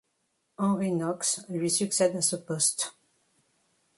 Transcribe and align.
Henry 0.57 0.89
Knox 0.91 1.45
lui 1.47 1.69
succède 1.69 2.15
à 2.15 2.23
ce 2.23 2.35
poste. 2.35 2.95